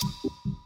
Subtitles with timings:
[0.00, 0.57] Thanks.